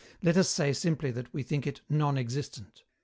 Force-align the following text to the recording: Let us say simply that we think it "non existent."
Let 0.23 0.35
us 0.35 0.49
say 0.49 0.73
simply 0.73 1.11
that 1.11 1.31
we 1.31 1.43
think 1.43 1.67
it 1.67 1.81
"non 1.87 2.17
existent." 2.17 2.85